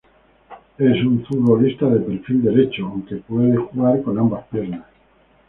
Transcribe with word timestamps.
Es 0.79 1.05
un 1.05 1.23
futbolista 1.25 1.85
de 1.85 1.99
perfil 1.99 2.41
derecho, 2.41 2.87
aunque 2.87 3.17
puede 3.17 3.55
jugar 3.55 4.01
con 4.01 4.17
ambas 4.17 4.43
piernas. 4.47 4.83